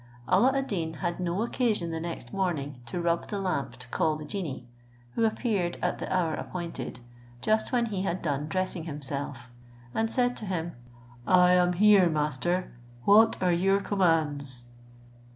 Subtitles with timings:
[0.27, 4.15] Alla ad Deen had no occasion the next morning to rub the lamp to call
[4.15, 4.65] the genie;
[5.13, 7.01] who appeared at the hour appointed,
[7.39, 9.51] just when he had done dressing himself,
[9.93, 10.71] and said to him,
[11.27, 14.63] "I am here, master, what are your commands?"